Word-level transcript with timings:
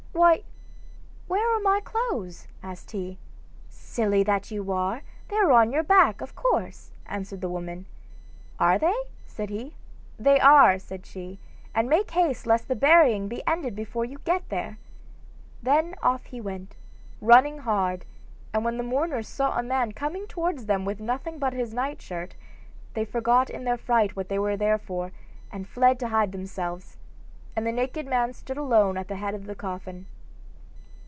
'Why, 0.13 0.43
where 1.27 1.55
are 1.55 1.59
my 1.61 1.79
clothes?' 1.79 2.47
asked 2.61 2.91
he. 2.91 3.17
'Silly 3.69 4.21
that 4.23 4.51
you 4.51 4.71
are, 4.71 5.01
they 5.29 5.37
are 5.37 5.51
on 5.51 5.71
your 5.71 5.83
back, 5.83 6.21
of 6.21 6.35
course,' 6.35 6.91
answered 7.07 7.41
the 7.41 7.49
woman. 7.49 7.85
'Are 8.59 8.77
they?' 8.77 9.05
said 9.25 9.49
he. 9.49 9.73
'They 10.19 10.39
are,' 10.39 10.77
said 10.79 11.05
she, 11.07 11.39
'and 11.73 11.89
make 11.89 12.11
haste 12.11 12.45
lest 12.45 12.67
the 12.67 12.75
burying 12.75 13.29
be 13.29 13.41
ended 13.47 13.73
before 13.75 14.05
you 14.05 14.19
get 14.19 14.47
there.' 14.49 14.77
Then 15.63 15.95
off 16.03 16.25
he 16.25 16.39
went, 16.41 16.75
running 17.19 17.59
hard, 17.59 18.05
and 18.53 18.63
when 18.63 18.77
the 18.77 18.83
mourners 18.83 19.27
saw 19.29 19.57
a 19.57 19.63
man 19.63 19.91
coming 19.93 20.27
towards 20.27 20.65
them 20.65 20.85
with 20.85 20.99
nothing 20.99 21.35
on 21.35 21.39
but 21.39 21.53
his 21.53 21.73
nightshirt, 21.73 22.35
they 22.93 23.05
forgot 23.05 23.49
in 23.49 23.63
their 23.63 23.77
fright 23.77 24.15
what 24.15 24.29
they 24.29 24.37
were 24.37 24.57
there 24.57 24.77
for, 24.77 25.11
and 25.51 25.67
fled 25.67 25.97
to 26.01 26.09
hide 26.09 26.31
themselves. 26.33 26.97
And 27.53 27.67
the 27.67 27.73
naked 27.73 28.07
man 28.07 28.31
stood 28.31 28.57
alone 28.57 28.97
at 28.97 29.09
the 29.09 29.17
head 29.17 29.33
of 29.35 29.45
the 29.45 29.55
coffin. 29.55 30.05